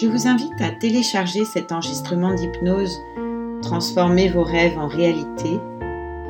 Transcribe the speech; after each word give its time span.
je 0.00 0.06
vous 0.06 0.28
invite 0.28 0.60
à 0.60 0.70
télécharger 0.70 1.44
cet 1.44 1.72
enregistrement 1.72 2.32
d'hypnose 2.32 3.02
Transformez 3.62 4.28
vos 4.28 4.44
rêves 4.44 4.78
en 4.78 4.86
réalité 4.86 5.58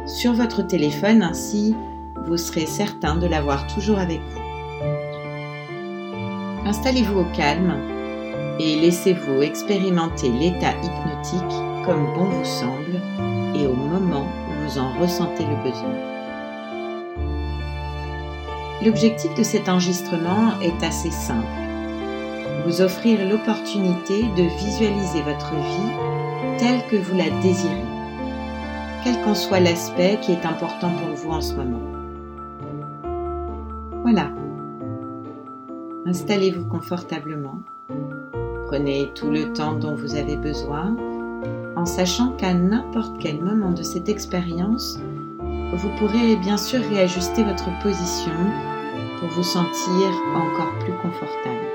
sur 0.06 0.32
votre 0.32 0.62
téléphone, 0.62 1.22
ainsi 1.22 1.74
vous 2.26 2.38
serez 2.38 2.64
certain 2.64 3.16
de 3.16 3.26
l'avoir 3.26 3.66
toujours 3.66 3.98
avec 3.98 4.20
vous. 4.20 4.40
Installez-vous 6.66 7.20
au 7.20 7.24
calme 7.36 7.74
et 8.58 8.80
laissez-vous 8.80 9.42
expérimenter 9.42 10.30
l'état 10.30 10.72
hypnotique 10.82 11.84
comme 11.84 12.06
bon 12.14 12.24
vous 12.24 12.44
semble 12.46 13.02
et 13.54 13.66
au 13.66 13.74
moment 13.74 14.26
où 14.48 14.64
vous 14.64 14.78
en 14.78 14.98
ressentez 14.98 15.44
le 15.44 15.62
besoin. 15.62 15.94
L'objectif 18.82 19.34
de 19.34 19.42
cet 19.42 19.68
enregistrement 19.68 20.58
est 20.62 20.82
assez 20.82 21.10
simple 21.10 21.67
offrir 22.80 23.18
l'opportunité 23.28 24.22
de 24.36 24.42
visualiser 24.58 25.22
votre 25.22 25.54
vie 25.54 26.58
telle 26.58 26.86
que 26.90 26.96
vous 26.96 27.16
la 27.16 27.30
désirez, 27.40 27.84
quel 29.04 29.22
qu'en 29.22 29.34
soit 29.34 29.60
l'aspect 29.60 30.18
qui 30.20 30.32
est 30.32 30.46
important 30.46 30.90
pour 30.90 31.14
vous 31.14 31.30
en 31.30 31.40
ce 31.40 31.54
moment. 31.54 31.82
Voilà. 34.02 34.30
Installez-vous 36.06 36.66
confortablement. 36.66 37.60
Prenez 38.66 39.10
tout 39.14 39.30
le 39.30 39.52
temps 39.52 39.74
dont 39.74 39.94
vous 39.94 40.14
avez 40.14 40.36
besoin 40.36 40.96
en 41.76 41.86
sachant 41.86 42.32
qu'à 42.32 42.54
n'importe 42.54 43.18
quel 43.20 43.40
moment 43.40 43.70
de 43.70 43.82
cette 43.82 44.08
expérience, 44.08 44.98
vous 45.72 45.90
pourrez 45.98 46.34
bien 46.36 46.56
sûr 46.56 46.80
réajuster 46.80 47.44
votre 47.44 47.70
position 47.82 48.32
pour 49.20 49.28
vous 49.28 49.44
sentir 49.44 50.10
encore 50.34 50.76
plus 50.80 50.94
confortable. 50.94 51.67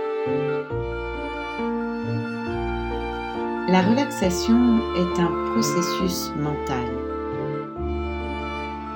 La 3.69 3.81
relaxation 3.81 4.79
est 4.97 5.19
un 5.21 5.51
processus 5.53 6.33
mental. 6.37 6.83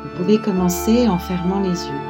Vous 0.04 0.10
pouvez 0.18 0.40
commencer 0.40 1.08
en 1.08 1.18
fermant 1.18 1.62
les 1.62 1.70
yeux. 1.70 2.02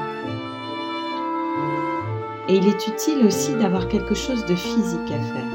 Et 2.48 2.56
il 2.56 2.68
est 2.68 2.88
utile 2.88 3.28
aussi 3.28 3.54
d'avoir 3.54 3.88
quelque 3.88 4.16
chose 4.16 4.44
de 4.48 4.56
physique 4.56 5.12
à 5.12 5.20
faire. 5.20 5.52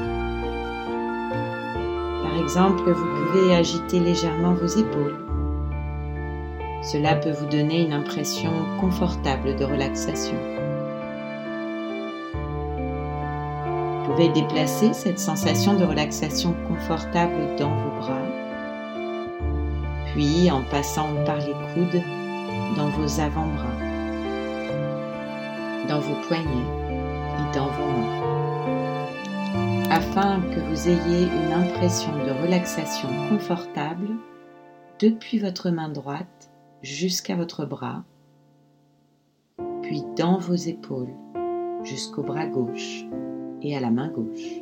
Par 2.23 2.37
exemple, 2.41 2.89
vous 2.89 3.07
pouvez 3.17 3.53
agiter 3.53 3.99
légèrement 3.99 4.53
vos 4.53 4.67
épaules. 4.67 5.17
Cela 6.83 7.15
peut 7.15 7.31
vous 7.31 7.47
donner 7.47 7.81
une 7.81 7.93
impression 7.93 8.53
confortable 8.79 9.57
de 9.57 9.65
relaxation. 9.65 10.52
Pouvez 14.13 14.29
déplacer 14.29 14.93
cette 14.93 15.17
sensation 15.17 15.73
de 15.73 15.83
relaxation 15.83 16.53
confortable 16.67 17.55
dans 17.57 17.75
vos 17.75 17.99
bras, 17.99 18.21
puis 20.13 20.51
en 20.51 20.61
passant 20.69 21.09
par 21.25 21.37
les 21.37 21.55
coudes 21.73 22.03
dans 22.77 22.89
vos 22.89 23.19
avant-bras, 23.19 23.75
dans 25.89 25.99
vos 25.99 26.15
poignets 26.27 26.45
et 26.45 27.55
dans 27.55 27.65
vos 27.65 27.87
mains, 27.87 29.09
afin 29.89 30.41
que 30.41 30.59
vous 30.59 30.89
ayez 30.89 31.23
une 31.23 31.53
impression 31.53 32.11
de 32.11 32.43
relaxation 32.43 33.09
confortable 33.29 34.09
depuis 34.99 35.39
votre 35.39 35.71
main 35.71 35.89
droite 35.89 36.51
jusqu'à 36.83 37.35
votre 37.35 37.65
bras, 37.65 38.03
puis 39.81 40.03
dans 40.15 40.37
vos 40.37 40.53
épaules 40.53 41.15
jusqu'au 41.83 42.21
bras 42.21 42.45
gauche 42.45 43.05
et 43.63 43.75
à 43.75 43.79
la 43.79 43.89
main 43.89 44.09
gauche. 44.09 44.61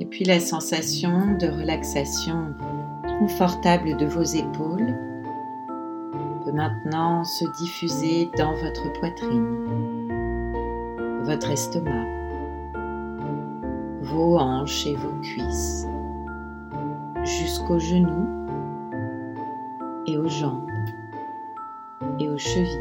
Et 0.00 0.06
puis 0.06 0.24
la 0.24 0.40
sensation 0.40 1.36
de 1.38 1.46
relaxation 1.46 2.54
confortable 3.18 3.96
de 3.96 4.06
vos 4.06 4.22
épaules 4.22 4.96
peut 6.44 6.52
maintenant 6.52 7.22
se 7.24 7.44
diffuser 7.62 8.30
dans 8.38 8.54
votre 8.54 8.90
poitrine, 8.98 10.08
votre 11.24 11.50
estomac, 11.50 12.06
vos 14.00 14.38
hanches 14.38 14.86
et 14.86 14.96
vos 14.96 15.20
cuisses, 15.20 15.86
jusqu'aux 17.22 17.78
genoux 17.78 18.26
et 20.06 20.16
aux 20.16 20.28
jambes 20.28 20.69
chevilles, 22.40 22.78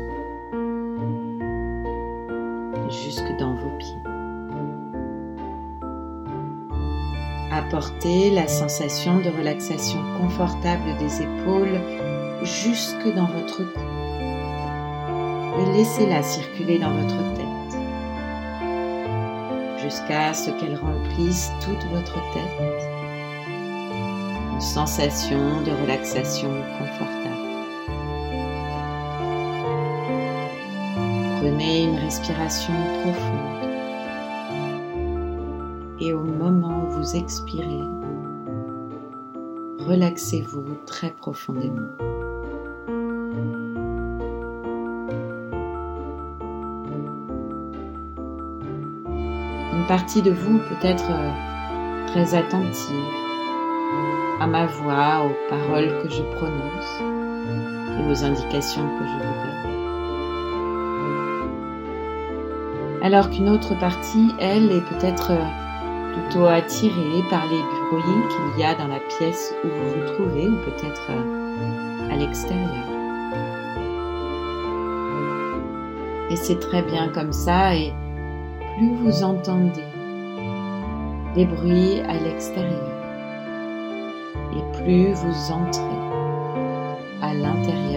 jusque 2.90 3.38
dans 3.38 3.54
vos 3.54 3.78
pieds. 3.78 3.98
Apportez 7.52 8.32
la 8.32 8.48
sensation 8.48 9.20
de 9.20 9.30
relaxation 9.30 10.00
confortable 10.18 10.98
des 10.98 11.22
épaules 11.22 11.82
jusque 12.44 13.14
dans 13.16 13.28
votre 13.28 13.64
cou 13.74 13.80
et 15.60 15.78
laissez-la 15.78 16.24
circuler 16.24 16.80
dans 16.80 16.92
votre 16.92 17.18
tête 17.34 17.46
jusqu'à 19.84 20.34
ce 20.34 20.52
qu'elle 20.52 20.76
remplisse 20.76 21.52
toute 21.62 21.84
votre 21.92 22.14
tête. 22.34 22.90
Une 24.54 24.62
sensation 24.62 25.62
de 25.62 25.72
relaxation 25.72 26.50
confortable. 26.78 27.19
Prenez 31.50 31.86
une 31.86 31.96
respiration 31.96 32.74
profonde 33.02 33.70
et 36.00 36.14
au 36.14 36.22
moment 36.22 36.84
où 36.84 36.92
vous 36.92 37.16
expirez, 37.16 37.82
relaxez-vous 39.80 40.78
très 40.86 41.10
profondément. 41.10 41.90
Une 49.74 49.88
partie 49.88 50.22
de 50.22 50.30
vous 50.30 50.60
peut 50.60 50.86
être 50.88 51.12
très 52.06 52.36
attentive 52.36 52.94
à 54.40 54.46
ma 54.46 54.68
voix, 54.68 55.26
aux 55.26 55.50
paroles 55.50 56.00
que 56.04 56.10
je 56.10 56.22
prononce 56.36 57.00
et 57.98 58.08
aux 58.08 58.24
indications 58.24 58.88
que 59.00 59.04
je 59.04 59.14
vous 59.14 59.64
donne. 59.64 59.69
Alors 63.02 63.30
qu'une 63.30 63.50
autre 63.50 63.78
partie, 63.80 64.34
elle, 64.40 64.72
est 64.72 64.82
peut-être 64.82 65.32
euh, 65.32 66.14
plutôt 66.14 66.46
attirée 66.46 67.24
par 67.30 67.46
les 67.46 67.62
bruits 67.90 68.28
qu'il 68.30 68.62
y 68.62 68.64
a 68.64 68.76
dans 68.76 68.88
la 68.88 69.00
pièce 69.00 69.54
où 69.64 69.68
vous 69.68 69.90
vous 69.90 70.14
trouvez 70.14 70.48
ou 70.48 70.56
peut-être 70.58 71.08
euh, 71.10 72.12
à 72.12 72.16
l'extérieur. 72.18 72.86
Et 76.30 76.36
c'est 76.36 76.60
très 76.60 76.84
bien 76.84 77.10
comme 77.10 77.34
ça 77.34 77.76
et 77.76 77.94
plus 78.76 78.96
vous 78.96 79.24
entendez 79.24 79.84
des 81.36 81.46
bruits 81.46 82.02
à 82.02 82.14
l'extérieur 82.14 82.90
et 84.56 84.84
plus 84.84 85.14
vous 85.14 85.52
entrez 85.52 85.84
à 87.22 87.34
l'intérieur 87.34 87.89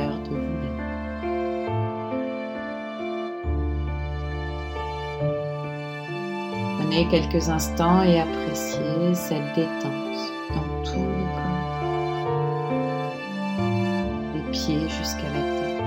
quelques 7.11 7.49
instants 7.49 8.03
et 8.03 8.21
appréciez 8.21 9.15
cette 9.15 9.55
détente 9.55 10.33
dans 10.50 10.83
tout 10.85 11.00
le 11.00 11.25
corps, 11.35 13.15
des 14.35 14.44
pieds 14.50 14.89
jusqu'à 14.89 15.31
la 15.33 15.43
tête, 15.59 15.83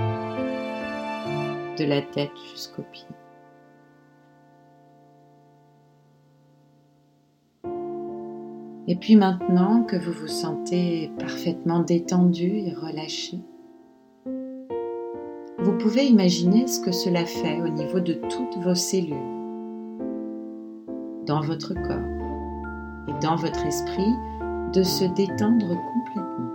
de 1.78 1.84
la 1.84 2.02
tête 2.02 2.36
jusqu'aux 2.52 2.86
pieds. 2.92 3.06
Et 8.88 8.96
puis 8.96 9.14
maintenant 9.16 9.84
que 9.84 9.96
vous 9.96 10.12
vous 10.12 10.28
sentez 10.28 11.10
parfaitement 11.18 11.80
détendu 11.80 12.58
et 12.58 12.72
relâché, 12.74 13.38
vous 15.58 15.78
pouvez 15.78 16.04
imaginer 16.04 16.66
ce 16.66 16.80
que 16.80 16.92
cela 16.92 17.24
fait 17.24 17.60
au 17.60 17.68
niveau 17.68 18.00
de 18.00 18.14
toutes 18.14 18.58
vos 18.62 18.74
cellules, 18.74 19.35
dans 21.26 21.40
votre 21.40 21.74
corps 21.74 23.08
et 23.08 23.12
dans 23.20 23.36
votre 23.36 23.64
esprit, 23.66 24.14
de 24.72 24.82
se 24.82 25.04
détendre 25.04 25.68
complètement. 25.68 26.50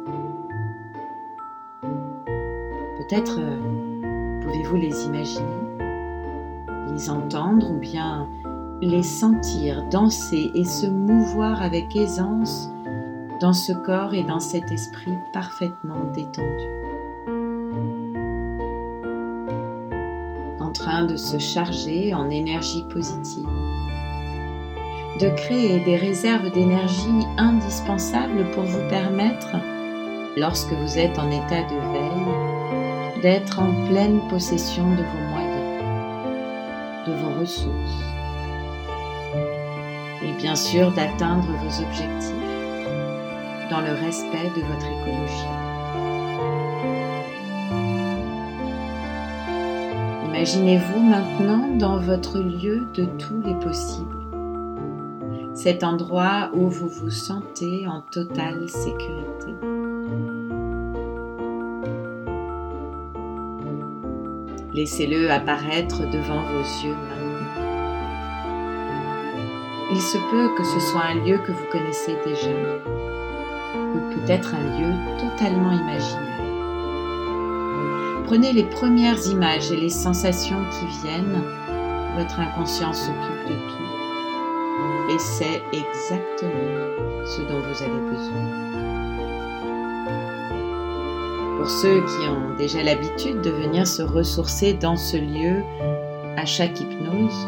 Peut-être 2.98 3.40
euh, 3.40 4.42
pouvez-vous 4.42 4.76
les 4.76 5.06
imaginer, 5.06 5.46
les 6.92 7.10
entendre 7.10 7.72
ou 7.72 7.78
bien 7.78 8.28
les 8.82 9.04
sentir 9.04 9.84
danser 9.90 10.52
et 10.56 10.66
se 10.66 10.88
mouvoir 10.88 11.62
avec 11.62 11.96
aisance 11.96 12.70
dans 13.40 13.54
ce 13.54 13.74
corps 13.74 14.14
et 14.14 14.24
dans 14.24 14.40
cet 14.40 14.72
esprit 14.72 15.18
parfaitement 15.34 16.04
détendu. 16.14 16.68
En 20.60 20.72
train 20.72 21.06
de 21.06 21.16
se 21.16 21.38
charger 21.38 22.14
en 22.14 22.30
énergie 22.30 22.84
positive, 22.90 23.48
de 25.22 25.30
créer 25.30 25.80
des 25.82 25.98
réserves 25.98 26.50
d'énergie 26.50 27.28
indispensables 27.38 28.50
pour 28.56 28.64
vous 28.64 28.90
permettre, 28.90 29.56
lorsque 30.36 30.74
vous 30.74 30.98
êtes 30.98 31.20
en 31.20 31.30
état 31.30 31.62
de 31.62 31.76
veille, 31.94 33.22
d'être 33.22 33.60
en 33.60 33.72
pleine 33.88 34.20
possession 34.30 34.84
de 34.90 35.04
vos 35.04 35.26
moyens, 35.30 35.84
de 37.06 37.14
vos 37.14 37.40
ressources 37.40 38.04
et 40.24 40.32
bien 40.40 40.56
sûr 40.56 40.92
d'atteindre 40.92 41.48
vos 41.64 41.84
objectifs 41.84 42.34
dans 43.70 43.82
le 43.82 43.94
respect 44.04 44.50
de 44.56 44.62
votre 44.62 44.88
écologie. 44.88 45.56
Imaginez-vous 50.26 51.00
maintenant 51.00 51.68
dans 51.78 52.00
votre 52.00 52.40
lieu 52.40 52.88
de 52.96 53.06
tous 53.20 53.40
les 53.46 53.54
possibles, 53.56 54.21
cet 55.64 55.84
endroit 55.84 56.50
où 56.56 56.70
vous 56.70 56.90
vous 56.90 57.12
sentez 57.12 57.88
en 57.88 58.02
totale 58.02 58.68
sécurité. 58.68 59.54
Laissez-le 64.74 65.30
apparaître 65.30 66.00
devant 66.10 66.42
vos 66.42 66.64
yeux 66.84 66.96
maintenant. 66.96 67.68
Il 69.92 70.02
se 70.02 70.18
peut 70.32 70.50
que 70.58 70.64
ce 70.64 70.80
soit 70.80 71.04
un 71.12 71.24
lieu 71.24 71.38
que 71.38 71.52
vous 71.52 71.68
connaissez 71.72 72.18
déjà 72.26 72.50
ou 73.94 74.00
peut-être 74.16 74.56
un 74.56 74.80
lieu 74.80 74.96
totalement 75.20 75.74
imaginaire. 75.74 76.42
Prenez 78.26 78.52
les 78.52 78.64
premières 78.64 79.28
images 79.28 79.72
et 79.72 79.78
les 79.78 79.90
sensations 79.90 80.66
qui 80.72 80.88
viennent, 81.04 81.44
votre 82.18 82.40
inconscient 82.40 82.94
s'occupe 82.94 83.48
de 83.48 83.54
tout 83.70 83.81
et 85.12 85.20
c'est 85.20 85.62
exactement 85.74 87.26
ce 87.26 87.42
dont 87.42 87.60
vous 87.60 87.84
avez 87.84 88.02
besoin. 88.10 88.46
Pour 91.58 91.70
ceux 91.70 92.02
qui 92.02 92.28
ont 92.28 92.56
déjà 92.58 92.82
l'habitude 92.82 93.42
de 93.42 93.52
venir 93.52 93.86
se 93.86 94.02
ressourcer 94.02 94.74
dans 94.74 94.96
ce 94.96 95.18
lieu 95.18 95.64
à 96.38 96.46
chaque 96.46 96.80
hypnose, 96.80 97.48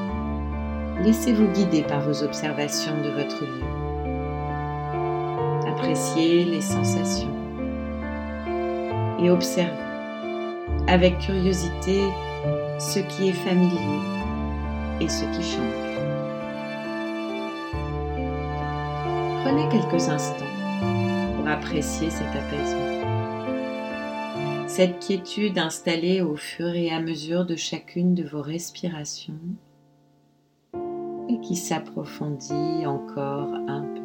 laissez-vous 1.04 1.48
guider 1.48 1.84
par 1.84 2.02
vos 2.02 2.24
observations 2.24 3.02
de 3.02 3.10
votre 3.10 3.44
lieu 3.44 3.84
appréciez 5.84 6.46
les 6.46 6.62
sensations 6.62 7.36
et 9.20 9.30
observez 9.30 9.72
avec 10.88 11.20
curiosité 11.20 12.04
ce 12.80 13.00
qui 13.00 13.30
est 13.30 13.34
familier 13.34 14.00
et 15.02 15.10
ce 15.10 15.26
qui 15.26 15.44
change. 15.44 15.83
Prenez 19.56 19.70
quelques 19.70 20.10
instants 20.10 20.46
pour 21.38 21.48
apprécier 21.48 22.10
cet 22.10 22.30
apaisement, 22.30 23.04
cette 24.68 24.98
quiétude 24.98 25.60
installée 25.60 26.22
au 26.22 26.36
fur 26.36 26.70
et 26.70 26.90
à 26.90 27.00
mesure 27.00 27.46
de 27.46 27.56
chacune 27.56 28.16
de 28.16 28.24
vos 28.24 28.42
respirations 28.42 29.38
et 31.30 31.40
qui 31.42 31.56
s'approfondit 31.56 32.88
encore 32.88 33.54
un 33.68 33.84
peu. 33.84 34.02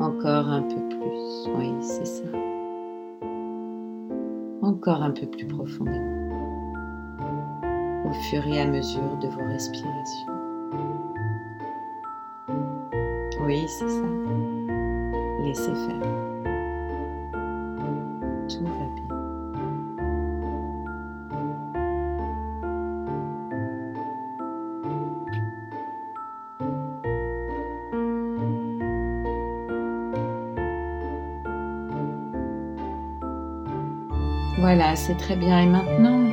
Encore 0.00 0.48
un 0.50 0.62
peu 0.62 0.88
plus, 0.88 1.48
oui, 1.56 1.72
c'est 1.80 2.06
ça. 2.06 2.28
Encore 4.62 5.02
un 5.02 5.10
peu 5.10 5.26
plus 5.26 5.48
profondément, 5.48 6.30
au 8.08 8.12
fur 8.30 8.46
et 8.46 8.60
à 8.60 8.68
mesure 8.68 9.18
de 9.20 9.26
vos 9.26 9.44
respirations. 9.48 10.33
Oui, 13.46 13.66
c'est 13.68 13.86
ça. 13.86 14.06
Laissez 15.42 15.74
faire. 15.74 16.00
Tout 18.48 18.64
va 18.64 18.86
bien. 18.94 19.04
Voilà, 34.58 34.96
c'est 34.96 35.16
très 35.16 35.36
bien. 35.36 35.60
Et 35.60 35.66
maintenant, 35.66 36.24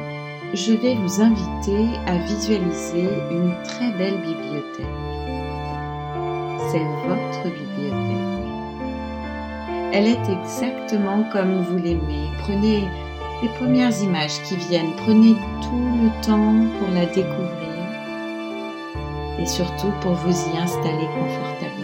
je 0.53 0.71
vais 0.71 0.95
vous 0.95 1.21
inviter 1.21 1.97
à 2.07 2.17
visualiser 2.19 3.09
une 3.31 3.53
très 3.65 3.91
belle 3.97 4.21
bibliothèque. 4.21 5.00
C'est 6.71 6.79
votre 7.05 7.43
bibliothèque. 7.43 7.91
Elle 9.91 10.07
est 10.07 10.29
exactement 10.29 11.23
comme 11.33 11.63
vous 11.63 11.75
l'aimez. 11.75 12.29
Prenez 12.43 12.87
les 13.41 13.49
premières 13.59 14.01
images 14.01 14.41
qui 14.43 14.55
viennent. 14.55 14.95
Prenez 14.95 15.35
tout 15.61 15.89
le 16.01 16.09
temps 16.25 16.53
pour 16.79 16.87
la 16.93 17.07
découvrir 17.07 17.71
et 19.37 19.45
surtout 19.45 19.91
pour 19.99 20.13
vous 20.13 20.29
y 20.29 20.57
installer 20.57 21.09
confortablement. 21.13 21.81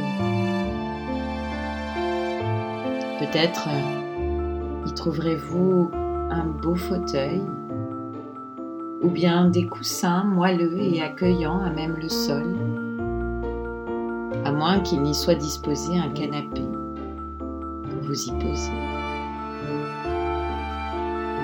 Peut-être 3.20 3.68
y 4.86 4.94
trouverez-vous 4.94 5.92
un 6.30 6.46
beau 6.46 6.76
fauteuil 6.76 7.42
ou 9.02 9.10
bien 9.10 9.50
des 9.50 9.68
coussins 9.68 10.24
moelleux 10.24 10.80
et 10.80 11.02
accueillants 11.02 11.60
à 11.60 11.72
même 11.72 11.98
le 12.02 12.08
sol, 12.08 12.56
moins 14.58 14.80
qu'il 14.80 15.02
n'y 15.04 15.14
soit 15.14 15.36
disposé 15.36 16.00
un 16.00 16.10
canapé 16.10 16.64
pour 17.40 18.02
vous 18.02 18.24
y 18.24 18.32
poser. 18.32 18.72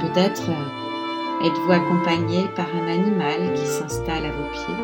Peut-être 0.02 0.50
êtes-vous 1.44 1.72
accompagné 1.72 2.48
par 2.56 2.66
un 2.76 2.88
animal 2.88 3.54
qui 3.54 3.66
s'installe 3.66 4.26
à 4.26 4.32
vos 4.32 4.50
pieds, 4.52 4.84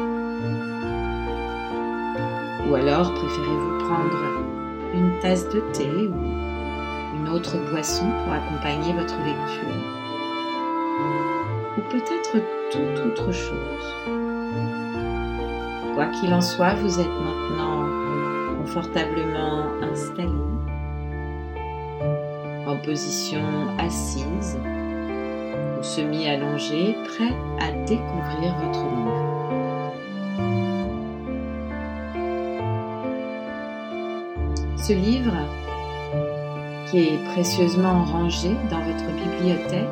ou 2.69 2.75
alors 2.75 3.12
préférez-vous 3.13 3.77
prendre 3.79 4.21
une 4.93 5.19
tasse 5.21 5.50
de 5.50 5.62
thé 5.74 5.89
ou 6.07 6.13
une 7.17 7.29
autre 7.33 7.57
boisson 7.71 8.05
pour 8.24 8.33
accompagner 8.33 8.93
votre 8.93 9.17
lecture, 9.25 9.75
ou 11.77 11.81
peut-être 11.89 12.38
toute 12.71 13.00
autre 13.07 13.31
chose? 13.31 13.93
Quoi 15.95 16.05
qu'il 16.07 16.33
en 16.33 16.41
soit, 16.41 16.75
vous 16.75 17.00
êtes 17.00 17.07
maintenant 17.07 17.49
confortablement 18.69 19.63
installé, 19.81 20.29
en 22.67 22.77
position 22.77 23.41
assise 23.79 24.57
ou 25.79 25.83
semi-allongé, 25.83 26.95
prêt 27.05 27.33
à 27.59 27.71
découvrir 27.88 28.53
votre 28.61 28.83
livre. 28.83 29.25
Ce 34.77 34.93
livre 34.93 35.33
qui 36.89 36.99
est 36.99 37.23
précieusement 37.33 38.03
rangé 38.03 38.49
dans 38.69 38.81
votre 38.81 39.05
bibliothèque, 39.15 39.88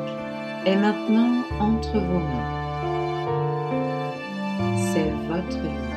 est 0.66 0.76
maintenant 0.76 1.42
entre 1.60 1.98
vos 1.98 2.18
mains. 2.18 2.54
C'est 4.76 5.12
votre 5.28 5.56
livre. 5.62 5.87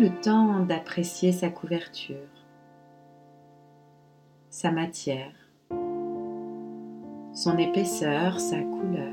Le 0.00 0.08
temps 0.22 0.60
d'apprécier 0.60 1.30
sa 1.30 1.50
couverture, 1.50 2.16
sa 4.48 4.70
matière, 4.70 5.34
son 7.34 7.58
épaisseur, 7.58 8.40
sa 8.40 8.62
couleur. 8.62 9.12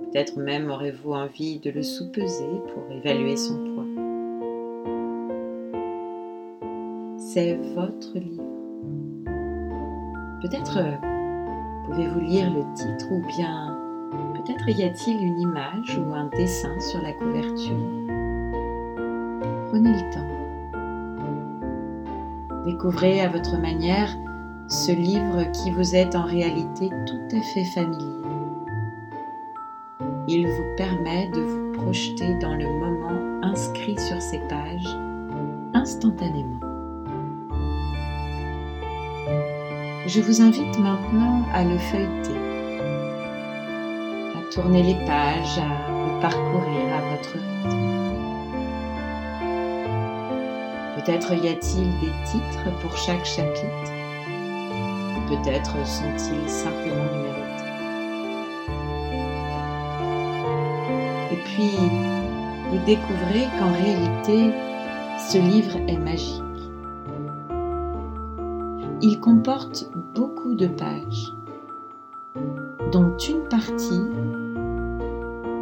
Peut-être 0.00 0.38
même 0.38 0.70
aurez-vous 0.70 1.12
envie 1.12 1.58
de 1.58 1.70
le 1.70 1.82
sous-peser 1.82 2.48
pour 2.72 2.90
évaluer 2.90 3.36
son 3.36 3.58
poids. 3.58 3.84
c'est 7.18 7.54
votre 7.74 8.16
livre. 8.16 8.44
Peut-être 10.40 10.78
pouvez-vous 11.84 12.20
lire 12.20 12.50
le 12.50 12.62
titre 12.74 13.12
ou 13.12 13.20
bien 13.36 13.78
peut-être 14.36 14.68
y 14.70 14.84
a-t-il 14.84 15.22
une 15.22 15.40
image 15.40 15.98
ou 15.98 16.14
un 16.14 16.30
dessin 16.34 16.80
sur 16.80 17.02
la 17.02 17.12
couverture? 17.12 18.03
Prenez 19.74 19.90
le 19.90 20.06
temps. 20.12 20.30
Découvrez 22.64 23.20
à 23.22 23.28
votre 23.28 23.58
manière 23.58 24.16
ce 24.68 24.92
livre 24.92 25.50
qui 25.50 25.72
vous 25.72 25.96
est 25.96 26.14
en 26.14 26.22
réalité 26.22 26.90
tout 27.08 27.36
à 27.36 27.40
fait 27.40 27.64
familier. 27.64 28.22
Il 30.28 30.46
vous 30.46 30.76
permet 30.76 31.26
de 31.30 31.40
vous 31.40 31.72
projeter 31.72 32.36
dans 32.36 32.54
le 32.54 32.68
moment 32.68 33.42
inscrit 33.42 33.98
sur 33.98 34.22
ces 34.22 34.38
pages 34.48 34.96
instantanément. 35.74 36.60
Je 40.06 40.20
vous 40.20 40.40
invite 40.40 40.78
maintenant 40.78 41.42
à 41.52 41.64
le 41.64 41.78
feuilleter, 41.78 42.38
à 44.36 44.52
tourner 44.52 44.84
les 44.84 45.04
pages, 45.04 45.58
à 45.58 45.66
le 45.90 46.20
parcourir 46.20 46.94
à 46.94 47.16
votre 47.16 47.32
rythme. 47.32 47.93
Peut-être 51.04 51.34
y 51.34 51.48
a-t-il 51.48 51.90
des 52.00 52.12
titres 52.24 52.78
pour 52.80 52.96
chaque 52.96 53.24
chapitre, 53.24 53.92
peut-être 55.28 55.74
sont-ils 55.86 56.48
simplement 56.48 57.04
numérotés. 57.12 57.64
Et 61.32 61.36
puis, 61.44 61.76
vous 62.70 62.84
découvrez 62.86 63.48
qu'en 63.58 63.72
réalité, 63.72 64.50
ce 65.18 65.38
livre 65.38 65.76
est 65.88 65.98
magique 65.98 66.44
il 69.04 69.20
comporte 69.20 69.90
beaucoup 70.14 70.54
de 70.54 70.66
pages, 70.66 71.34
dont 72.90 73.14
une 73.18 73.46
partie, 73.50 74.00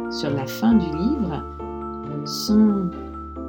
sur 0.09 0.29
la 0.29 0.45
fin 0.45 0.75
du 0.75 0.85
livre, 0.85 1.43
sont 2.23 2.89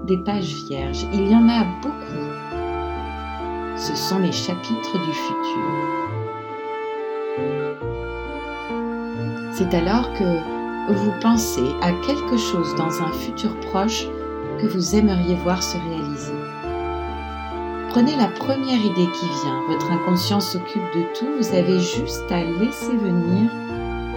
des 0.05 0.19
pages 0.19 0.55
vierges. 0.67 1.07
Il 1.13 1.31
y 1.31 1.35
en 1.35 1.49
a 1.49 1.65
beaucoup. 1.83 2.35
Ce 3.77 3.95
sont 3.97 4.19
les 4.19 4.33
chapitres 4.33 4.99
du 4.99 5.13
futur. 5.13 5.95
C'est 9.53 9.75
alors 9.75 10.13
que 10.15 10.93
vous 10.93 11.13
pensez 11.21 11.75
à 11.81 11.93
quelque 12.07 12.37
chose 12.37 12.75
dans 12.77 13.03
un 13.03 13.13
futur 13.13 13.59
proche 13.61 14.07
que 14.61 14.67
vous 14.67 14.95
aimeriez 14.95 15.37
voir 15.37 15.63
se 15.63 15.77
réaliser. 15.77 16.33
Prenez 17.91 18.17
la 18.17 18.27
première 18.27 18.85
idée 18.85 19.09
qui 19.13 19.27
vient, 19.27 19.63
votre 19.69 19.91
inconscient 19.91 20.41
s'occupe 20.41 20.83
de 20.95 21.05
tout, 21.17 21.29
vous 21.39 21.55
avez 21.55 21.79
juste 21.79 22.31
à 22.31 22.43
laisser 22.43 22.97
venir 22.97 23.51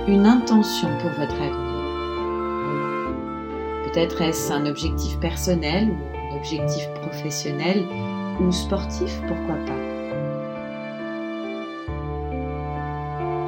une 0.08 0.26
intention 0.26 0.90
pour 1.00 1.12
votre 1.12 1.36
avenir. 1.36 1.67
Peut-être 3.98 4.22
est-ce 4.22 4.54
un 4.54 4.68
objectif 4.68 5.20
personnel 5.20 5.90
ou 5.90 6.18
un 6.36 6.38
objectif 6.38 6.88
professionnel 7.02 7.84
ou 8.40 8.52
sportif, 8.52 9.20
pourquoi 9.22 9.56
pas. 9.66 9.74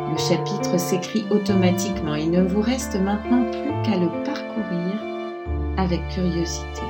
Le 0.09 0.17
chapitre 0.17 0.79
s'écrit 0.79 1.27
automatiquement, 1.29 2.15
il 2.15 2.31
ne 2.31 2.41
vous 2.41 2.61
reste 2.61 2.95
maintenant 2.95 3.43
plus 3.51 3.83
qu'à 3.83 3.99
le 3.99 4.07
parcourir 4.23 4.95
avec 5.77 6.01
curiosité. 6.09 6.81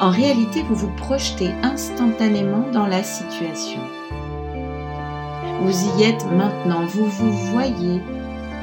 En 0.00 0.08
réalité, 0.08 0.62
vous 0.62 0.76
vous 0.76 0.96
projetez 0.96 1.50
instantanément 1.62 2.70
dans 2.72 2.86
la 2.86 3.02
situation. 3.02 3.82
Vous 5.60 6.00
y 6.00 6.04
êtes 6.04 6.24
maintenant, 6.32 6.86
vous 6.86 7.04
vous 7.04 7.32
voyez 7.52 8.00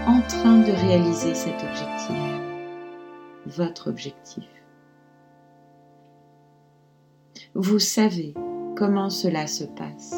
en 0.07 0.19
train 0.21 0.57
de 0.57 0.71
réaliser 0.71 1.35
cet 1.35 1.63
objectif, 1.63 2.34
votre 3.55 3.89
objectif. 3.89 4.45
Vous 7.53 7.79
savez 7.79 8.33
comment 8.75 9.09
cela 9.09 9.47
se 9.47 9.63
passe. 9.63 10.13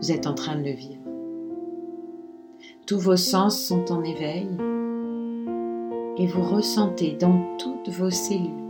Vous 0.00 0.12
êtes 0.12 0.26
en 0.26 0.34
train 0.34 0.56
de 0.56 0.64
le 0.64 0.72
vivre. 0.72 1.02
Tous 2.86 2.98
vos 2.98 3.16
sens 3.16 3.58
sont 3.58 3.92
en 3.92 4.02
éveil 4.02 4.48
et 6.16 6.26
vous 6.26 6.42
ressentez 6.42 7.16
dans 7.18 7.56
toutes 7.58 7.88
vos 7.88 8.10
cellules 8.10 8.64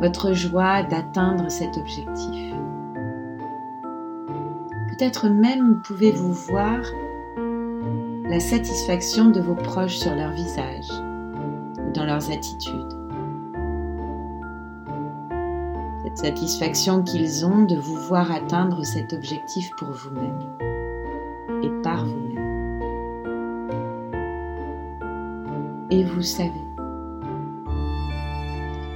votre 0.00 0.32
joie 0.32 0.82
d'atteindre 0.82 1.50
cet 1.50 1.76
objectif. 1.76 2.54
Peut-être 4.88 5.28
même 5.28 5.82
pouvez-vous 5.84 6.32
voir 6.32 6.80
la 8.30 8.38
satisfaction 8.38 9.30
de 9.30 9.40
vos 9.40 9.56
proches 9.56 9.96
sur 9.96 10.14
leur 10.14 10.30
visage 10.30 10.88
ou 11.78 11.90
dans 11.92 12.04
leurs 12.04 12.30
attitudes. 12.30 12.94
Cette 16.04 16.18
satisfaction 16.18 17.02
qu'ils 17.02 17.44
ont 17.44 17.64
de 17.64 17.74
vous 17.74 17.96
voir 17.96 18.30
atteindre 18.30 18.84
cet 18.84 19.12
objectif 19.12 19.68
pour 19.76 19.90
vous-même 19.90 20.38
et 21.64 21.82
par 21.82 22.06
vous-même. 22.06 22.38
Et 25.90 26.04
vous 26.04 26.22
savez 26.22 26.52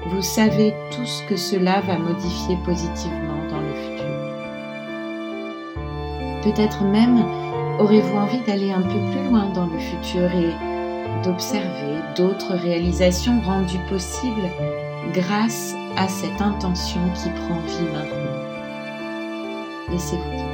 vous 0.07 0.23
savez 0.23 0.75
tout 0.93 1.07
ce 1.07 1.27
que 1.27 1.35
cela 1.35 1.81
va 1.81 1.99
modifier 1.99 2.57
positivement 2.65 3.43
dans 3.51 3.61
le 3.61 3.75
futur. 3.75 4.05
Peut-être 6.43 6.85
même 6.85 7.44
aurez-vous 7.79 8.17
envie 8.17 8.41
d'aller 8.47 8.73
un 8.73 8.83
peu 8.83 9.01
plus 9.11 9.25
loin 9.29 9.51
dans 9.51 9.67
le 9.67 9.79
futur 9.79 10.31
et 10.33 10.55
d'observer 11.25 12.01
d'autres 12.17 12.55
réalisations 12.55 13.41
rendues 13.41 13.85
possibles 13.89 14.49
grâce 15.13 15.75
à 15.97 16.09
cette 16.09 16.41
intention 16.41 17.01
qui 17.15 17.31
prend 17.31 17.61
vie 17.61 17.93
maintenant? 17.93 18.43
Laissez-vous 19.91 20.31
guider. 20.31 20.45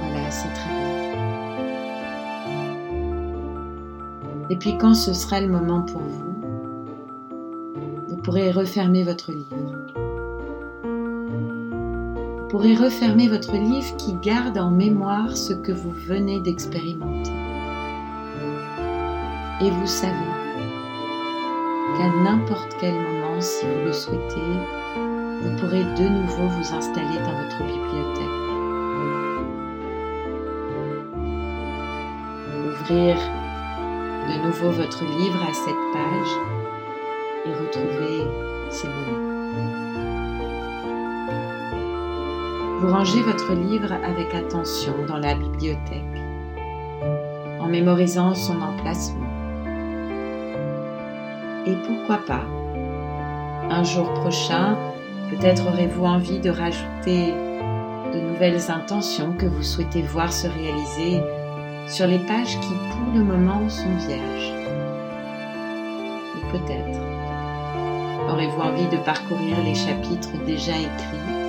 Voilà, 0.00 0.30
c'est 0.30 0.52
très 0.52 0.70
bien. 0.70 0.80
Et 4.50 4.56
puis 4.56 4.76
quand 4.78 4.94
ce 4.94 5.12
sera 5.12 5.40
le 5.40 5.48
moment 5.48 5.82
pour 5.82 6.00
vous, 6.00 6.34
vous 8.08 8.16
pourrez 8.16 8.50
refermer 8.50 9.04
votre 9.04 9.30
livre. 9.32 9.79
Vous 12.50 12.58
pourrez 12.58 12.74
refermer 12.74 13.28
votre 13.28 13.52
livre 13.52 13.96
qui 13.96 14.12
garde 14.14 14.58
en 14.58 14.72
mémoire 14.72 15.36
ce 15.36 15.52
que 15.52 15.70
vous 15.70 15.92
venez 16.08 16.40
d'expérimenter. 16.40 17.30
Et 19.60 19.70
vous 19.70 19.86
savez 19.86 20.16
qu'à 21.96 22.08
n'importe 22.08 22.76
quel 22.80 22.94
moment, 22.94 23.40
si 23.40 23.64
vous 23.64 23.84
le 23.84 23.92
souhaitez, 23.92 24.50
vous 25.42 25.56
pourrez 25.60 25.84
de 25.84 26.08
nouveau 26.08 26.48
vous 26.48 26.74
installer 26.74 27.20
dans 27.20 27.36
votre 27.40 27.62
bibliothèque. 27.68 28.26
Ouvrir 32.66 33.16
de 34.26 34.44
nouveau 34.44 34.70
votre 34.72 35.04
livre 35.04 35.40
à 35.48 35.54
cette 35.54 35.92
page 35.92 36.34
et 37.46 37.52
retrouver 37.52 38.26
ces 38.70 38.88
moments. 38.88 39.89
Vous 42.80 42.88
rangez 42.88 43.20
votre 43.20 43.52
livre 43.52 43.92
avec 43.92 44.34
attention 44.34 44.94
dans 45.06 45.18
la 45.18 45.34
bibliothèque 45.34 46.22
en 47.60 47.66
mémorisant 47.66 48.34
son 48.34 48.58
emplacement. 48.62 49.28
Et 51.66 51.74
pourquoi 51.86 52.24
pas, 52.26 52.46
un 53.68 53.84
jour 53.84 54.10
prochain, 54.14 54.78
peut-être 55.28 55.66
aurez-vous 55.66 56.06
envie 56.06 56.40
de 56.40 56.48
rajouter 56.48 57.34
de 58.14 58.18
nouvelles 58.18 58.70
intentions 58.70 59.34
que 59.34 59.44
vous 59.44 59.62
souhaitez 59.62 60.00
voir 60.00 60.32
se 60.32 60.46
réaliser 60.46 61.22
sur 61.86 62.06
les 62.06 62.20
pages 62.20 62.58
qui 62.60 62.72
pour 62.92 63.14
le 63.14 63.22
moment 63.22 63.68
sont 63.68 63.94
vierges. 64.08 64.54
Ou 66.34 66.50
peut-être 66.50 66.98
aurez-vous 68.30 68.62
envie 68.62 68.88
de 68.88 69.04
parcourir 69.04 69.62
les 69.64 69.74
chapitres 69.74 70.32
déjà 70.46 70.78
écrits 70.78 71.39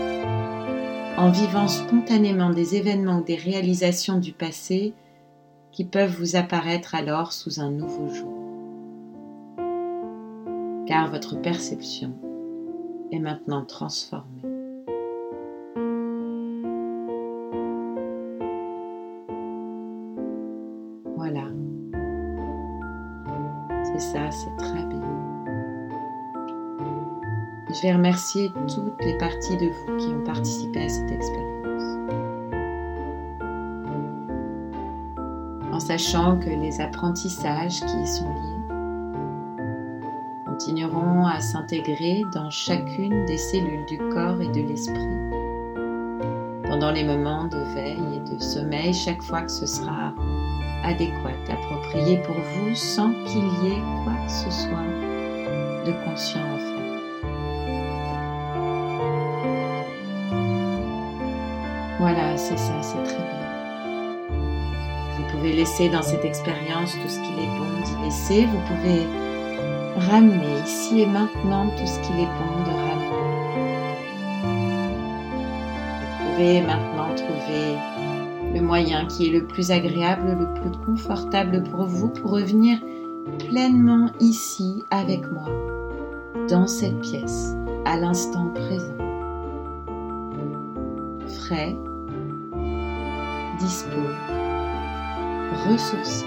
en 1.17 1.29
vivant 1.29 1.67
spontanément 1.67 2.49
des 2.49 2.75
événements 2.75 3.19
ou 3.19 3.23
des 3.23 3.35
réalisations 3.35 4.17
du 4.17 4.31
passé 4.31 4.93
qui 5.71 5.85
peuvent 5.85 6.15
vous 6.17 6.35
apparaître 6.35 6.95
alors 6.95 7.33
sous 7.33 7.59
un 7.59 7.71
nouveau 7.71 8.09
jour. 8.09 8.33
Car 10.87 11.09
votre 11.09 11.39
perception 11.41 12.13
est 13.11 13.19
maintenant 13.19 13.65
transformée. 13.65 14.51
ça, 24.01 24.31
c'est 24.31 24.55
très. 24.57 24.80
Je 27.73 27.81
vais 27.83 27.93
remercier 27.93 28.51
toutes 28.67 29.01
les 29.01 29.17
parties 29.17 29.55
de 29.55 29.67
vous 29.67 29.97
qui 29.97 30.07
ont 30.07 30.23
participé 30.25 30.83
à 30.83 30.89
cette 30.89 31.09
expérience. 31.09 31.83
En 35.71 35.79
sachant 35.79 36.37
que 36.37 36.49
les 36.49 36.81
apprentissages 36.81 37.79
qui 37.79 37.97
y 37.97 38.07
sont 38.07 38.27
liés 38.27 38.75
continueront 40.45 41.25
à 41.25 41.39
s'intégrer 41.39 42.23
dans 42.33 42.49
chacune 42.49 43.25
des 43.25 43.37
cellules 43.37 43.85
du 43.85 43.97
corps 43.97 44.41
et 44.41 44.49
de 44.49 44.67
l'esprit 44.67 45.31
pendant 46.63 46.91
les 46.91 47.05
moments 47.05 47.45
de 47.45 47.57
veille 47.73 48.17
et 48.17 48.33
de 48.33 48.39
sommeil 48.39 48.93
chaque 48.93 49.21
fois 49.21 49.43
que 49.43 49.51
ce 49.51 49.65
sera 49.65 50.13
adéquat, 50.83 51.35
approprié 51.49 52.21
pour 52.23 52.35
vous 52.35 52.75
sans 52.75 53.11
qu'il 53.25 53.45
y 53.63 53.67
ait 53.73 53.83
quoi 54.03 54.13
que 54.25 54.31
ce 54.31 54.51
soit 54.51 54.87
de 55.85 55.91
conscient 56.05 56.60
Voilà, 62.01 62.35
c'est 62.35 62.57
ça, 62.57 62.73
c'est 62.81 63.03
très 63.03 63.15
bien. 63.15 64.17
Vous 65.17 65.23
pouvez 65.29 65.53
laisser 65.53 65.87
dans 65.87 66.01
cette 66.01 66.25
expérience 66.25 66.93
tout 66.93 67.07
ce 67.07 67.19
qu'il 67.19 67.37
est 67.37 67.59
bon 67.59 67.69
d'y 67.85 68.03
laisser. 68.03 68.47
Vous 68.47 68.57
pouvez 68.65 69.05
ramener 70.09 70.61
ici 70.65 71.01
et 71.01 71.05
maintenant 71.05 71.67
tout 71.77 71.85
ce 71.85 71.99
qu'il 71.99 72.21
est 72.21 72.25
bon 72.25 72.63
de 72.65 72.71
ramener. 72.71 73.21
Vous 76.17 76.31
pouvez 76.31 76.61
maintenant 76.61 77.13
trouver 77.15 77.77
le 78.55 78.61
moyen 78.61 79.05
qui 79.05 79.27
est 79.27 79.39
le 79.39 79.45
plus 79.45 79.69
agréable, 79.69 80.35
le 80.39 80.59
plus 80.59 80.71
confortable 80.83 81.61
pour 81.69 81.85
vous 81.85 82.09
pour 82.09 82.31
revenir 82.31 82.79
pleinement 83.47 84.09
ici 84.19 84.83
avec 84.89 85.31
moi, 85.31 85.45
dans 86.49 86.65
cette 86.65 86.99
pièce, 87.01 87.53
à 87.85 87.95
l'instant 87.95 88.47
présent. 88.55 88.97
Frais, 91.27 91.77
dispo, 93.61 94.01
ressourcé. 95.69 96.25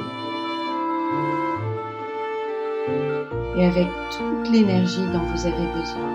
Et 3.57 3.67
avec 3.67 3.89
toute 4.11 4.51
l'énergie 4.51 5.07
dont 5.13 5.21
vous 5.21 5.47
avez 5.47 5.67
besoin 5.75 6.11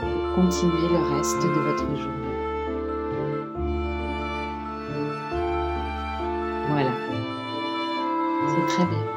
pour 0.00 0.34
continuer 0.34 0.88
le 0.90 1.16
reste 1.16 1.42
de 1.42 1.48
votre 1.48 1.96
journée. 1.96 2.22
Voilà. 6.68 6.92
C'est 8.48 8.66
très 8.74 8.84
bien. 8.86 9.11